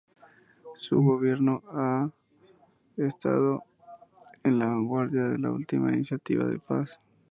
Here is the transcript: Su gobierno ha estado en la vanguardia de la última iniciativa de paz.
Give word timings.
Su 0.77 0.99
gobierno 1.03 1.61
ha 1.71 2.09
estado 2.97 3.61
en 4.43 4.57
la 4.57 4.65
vanguardia 4.65 5.21
de 5.29 5.37
la 5.37 5.51
última 5.51 5.93
iniciativa 5.93 6.43
de 6.45 6.57
paz. 6.57 6.99